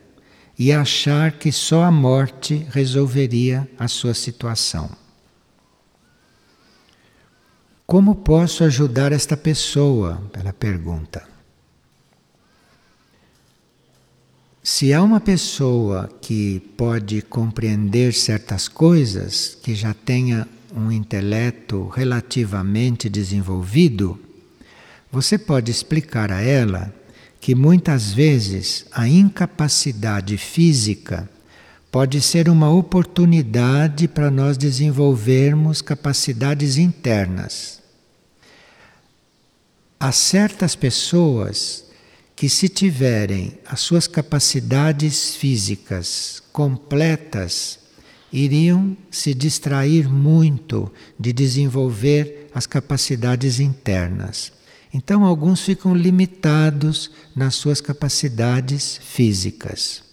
[0.58, 4.90] e achar que só a morte resolveria a sua situação.
[7.86, 10.22] Como posso ajudar esta pessoa?
[10.32, 11.34] Ela pergunta.
[14.62, 23.10] Se há uma pessoa que pode compreender certas coisas, que já tenha um intelecto relativamente
[23.10, 24.18] desenvolvido,
[25.12, 26.92] você pode explicar a ela
[27.44, 31.28] que muitas vezes a incapacidade física
[31.92, 37.82] pode ser uma oportunidade para nós desenvolvermos capacidades internas.
[40.00, 41.84] Há certas pessoas
[42.34, 47.78] que, se tiverem as suas capacidades físicas completas,
[48.32, 50.90] iriam se distrair muito
[51.20, 54.50] de desenvolver as capacidades internas.
[54.96, 60.04] Então, alguns ficam limitados nas suas capacidades físicas.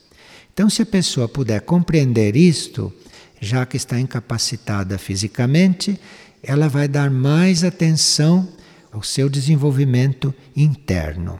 [0.51, 2.91] Então, se a pessoa puder compreender isto,
[3.39, 5.99] já que está incapacitada fisicamente,
[6.41, 8.49] ela vai dar mais atenção
[8.91, 11.39] ao seu desenvolvimento interno.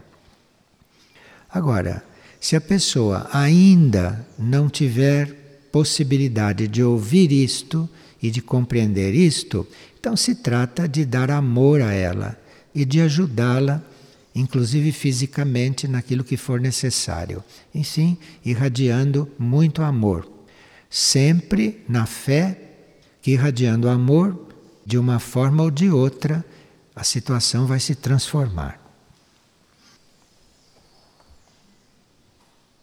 [1.50, 2.04] Agora,
[2.42, 7.88] Se a pessoa ainda não tiver possibilidade de ouvir isto
[8.20, 9.64] e de compreender isto,
[10.00, 12.41] então se trata de dar amor a ela
[12.74, 13.82] e de ajudá-la,
[14.34, 17.42] inclusive fisicamente, naquilo que for necessário.
[17.74, 20.28] E sim, irradiando muito amor.
[20.88, 22.58] Sempre na fé
[23.20, 24.48] que irradiando amor,
[24.84, 26.44] de uma forma ou de outra,
[26.94, 28.80] a situação vai se transformar.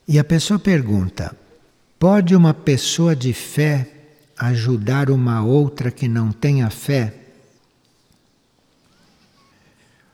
[0.07, 1.35] E a pessoa pergunta:
[1.99, 3.87] pode uma pessoa de fé
[4.37, 7.13] ajudar uma outra que não tenha fé?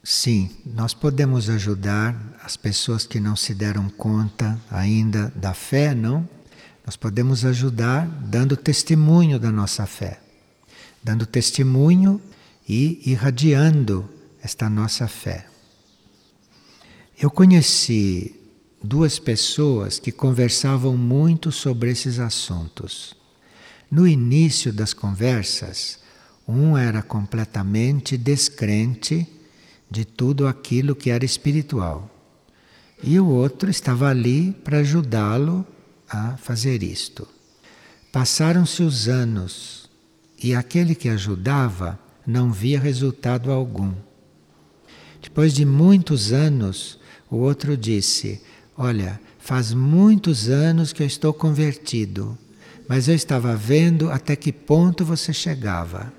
[0.08, 6.30] Sim, nós podemos ajudar as pessoas que não se deram conta ainda da fé, não?
[6.86, 10.20] Nós podemos ajudar dando testemunho da nossa fé,
[11.04, 12.22] dando testemunho
[12.70, 14.08] e irradiando
[14.44, 15.48] esta nossa fé.
[17.20, 18.36] Eu conheci
[18.84, 23.16] duas pessoas que conversavam muito sobre esses assuntos.
[23.90, 25.98] No início das conversas,
[26.48, 29.28] um era completamente descrente
[29.96, 32.12] de tudo aquilo que era espiritual.
[33.02, 35.66] E o outro estava ali para ajudá-lo
[36.10, 37.26] a fazer isto.
[38.12, 39.90] Passaram-se os anos
[40.44, 43.94] e aquele que ajudava não via resultado algum.
[45.22, 47.00] Depois de muitos anos,
[47.32, 48.42] o outro disse:
[48.78, 52.38] Olha, faz muitos anos que eu estou convertido,
[52.86, 56.12] mas eu estava vendo até que ponto você chegava.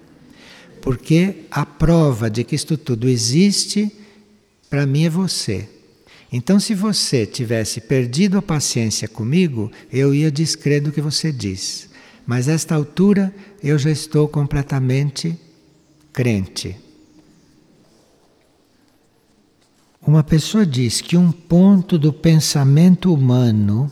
[0.86, 3.90] Porque a prova de que isto tudo existe,
[4.70, 5.68] para mim é você.
[6.32, 11.90] Então, se você tivesse perdido a paciência comigo, eu ia descrer do que você diz.
[12.24, 13.34] Mas a esta altura
[13.64, 15.36] eu já estou completamente
[16.12, 16.76] crente.
[20.00, 23.90] Uma pessoa diz que um ponto do pensamento humano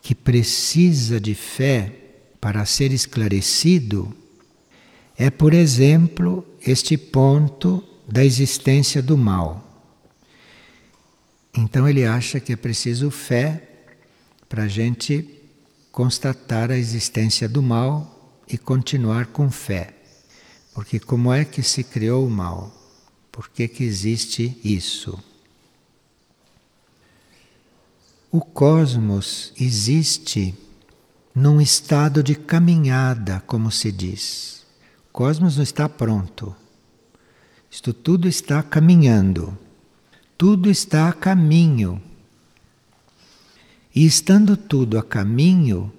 [0.00, 1.92] que precisa de fé
[2.40, 4.14] para ser esclarecido
[5.18, 9.62] é, por exemplo, este ponto da existência do mal.
[11.56, 13.62] Então ele acha que é preciso fé
[14.48, 15.28] para a gente
[15.90, 19.94] constatar a existência do mal e continuar com fé.
[20.74, 22.70] Porque como é que se criou o mal?
[23.32, 25.18] Por que, que existe isso?
[28.30, 30.54] O cosmos existe
[31.34, 34.55] num estado de caminhada, como se diz.
[35.16, 36.54] Cosmos não está pronto.
[37.70, 39.56] Isto tudo está caminhando.
[40.36, 42.02] Tudo está a caminho.
[43.94, 45.90] E estando tudo a caminho,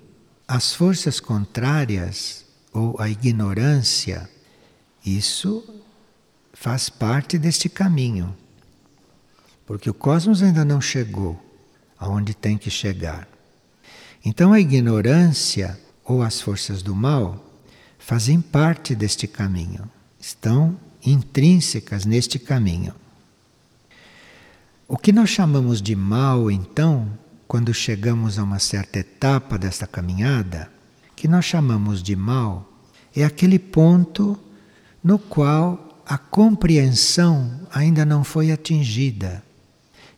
[0.47, 4.30] as forças contrárias ou a ignorância,
[5.03, 5.68] isso
[6.53, 8.38] faz parte deste caminho.
[9.65, 11.43] Porque o cosmos ainda não chegou
[11.97, 13.28] aonde tem que chegar.
[14.24, 17.46] Então a ignorância ou as forças do mal
[18.07, 19.83] fazem parte deste caminho,
[20.17, 22.95] estão intrínsecas neste caminho.
[24.87, 27.11] O que nós chamamos de mal, então,
[27.49, 30.71] quando chegamos a uma certa etapa desta caminhada,
[31.17, 32.71] que nós chamamos de mal,
[33.13, 34.39] é aquele ponto
[35.03, 39.43] no qual a compreensão ainda não foi atingida.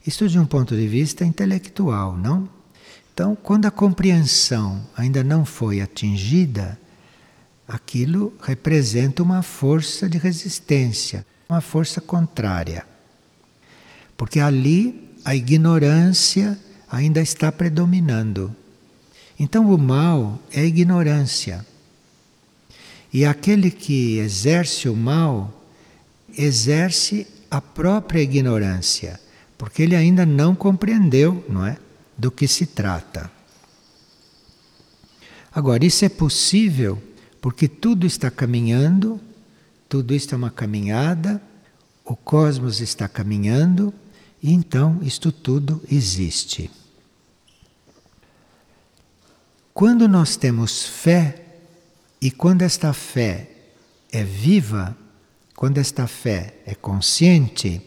[0.06, 2.48] Isto de um ponto de vista intelectual, não?
[3.12, 6.78] Então, quando a compreensão ainda não foi atingida,
[7.70, 12.84] aquilo representa uma força de resistência, uma força contrária.
[14.18, 16.60] Porque ali a ignorância
[16.90, 18.54] ainda está predominando.
[19.40, 21.64] Então, o mal é ignorância.
[23.14, 25.54] E aquele que exerce o mal
[26.36, 29.20] exerce a própria ignorância,
[29.58, 31.78] porque ele ainda não compreendeu, não é,
[32.18, 33.32] do que se trata.
[35.52, 37.02] Agora, isso é possível
[37.42, 39.20] porque tudo está caminhando,
[39.88, 41.42] tudo isto é uma caminhada,
[42.04, 43.94] o cosmos está caminhando,
[44.42, 46.70] e então isto tudo existe.
[49.74, 51.46] Quando nós temos fé,
[52.22, 53.50] e quando esta fé
[54.12, 54.98] é viva,
[55.56, 57.82] quando esta fé é consciente,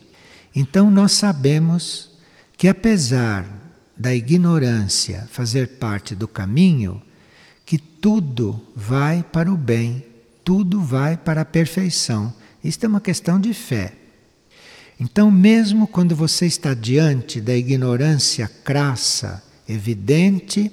[0.54, 2.10] então nós sabemos
[2.56, 3.46] que apesar
[3.96, 7.02] da ignorância fazer parte do caminho,
[7.64, 10.04] que tudo vai para o bem,
[10.44, 12.32] tudo vai para a perfeição.
[12.62, 13.94] Isto é uma questão de fé.
[15.00, 20.70] Então, mesmo quando você está diante da ignorância crassa, evidente,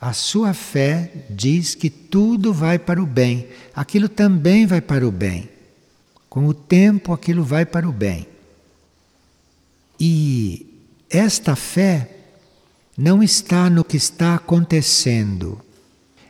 [0.00, 5.10] a sua fé diz que tudo vai para o bem, aquilo também vai para o
[5.10, 5.48] bem.
[6.28, 8.28] Com o tempo aquilo vai para o bem.
[9.98, 10.66] E
[11.08, 12.10] esta fé
[12.96, 15.63] não está no que está acontecendo.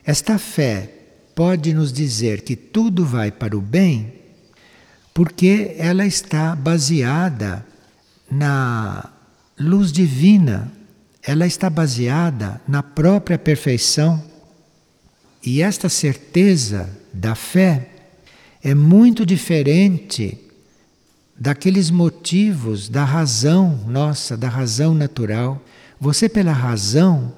[0.05, 0.89] Esta fé
[1.33, 4.13] pode nos dizer que tudo vai para o bem
[5.13, 7.65] porque ela está baseada
[8.29, 9.09] na
[9.57, 10.71] luz divina,
[11.23, 14.21] ela está baseada na própria perfeição.
[15.43, 17.89] E esta certeza da fé
[18.61, 20.37] é muito diferente
[21.37, 25.63] daqueles motivos da razão nossa, da razão natural.
[25.99, 27.33] Você, pela razão,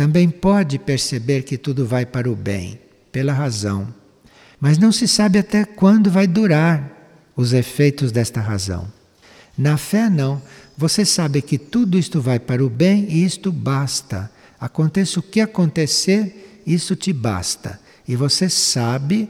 [0.00, 2.80] também pode perceber que tudo vai para o bem,
[3.12, 3.86] pela razão.
[4.58, 6.90] Mas não se sabe até quando vai durar
[7.36, 8.90] os efeitos desta razão.
[9.58, 10.40] Na fé, não.
[10.74, 14.32] Você sabe que tudo isto vai para o bem e isto basta.
[14.58, 17.78] Aconteça o que acontecer, isso te basta.
[18.08, 19.28] E você sabe,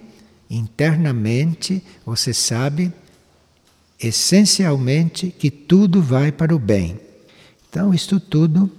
[0.49, 2.93] internamente, você sabe
[3.99, 7.01] essencialmente que tudo vai para o bem.
[7.69, 8.71] Então, isto tudo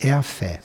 [0.00, 0.62] é a fé.